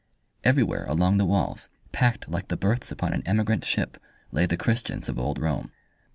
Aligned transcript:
Everywhere 0.43 0.85
along 0.85 1.17
the 1.19 1.27
walls, 1.27 1.69
packed 1.91 2.27
like 2.27 2.47
the 2.47 2.57
berths 2.57 2.91
upon 2.91 3.13
an 3.13 3.21
emigrant 3.27 3.63
ship, 3.63 4.01
lay 4.31 4.47
the 4.47 4.57
Christians 4.57 5.07
of 5.07 5.19
old 5.19 5.37
Rome. 5.37 5.71